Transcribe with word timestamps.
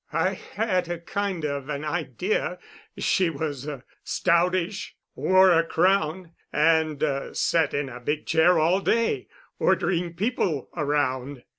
"I 0.13 0.33
had 0.33 0.89
a 0.89 0.97
kind 0.97 1.45
of 1.45 1.69
an 1.69 1.85
idea 1.85 2.57
she 2.97 3.29
was 3.29 3.69
stoutish, 4.03 4.95
wore 5.13 5.51
a 5.51 5.63
crown, 5.63 6.31
and 6.51 7.37
sat 7.37 7.75
in 7.75 7.87
a 7.87 7.99
big 7.99 8.25
chair 8.25 8.57
all 8.57 8.79
day, 8.79 9.27
ordering 9.59 10.15
people 10.15 10.71
around." 10.75 11.43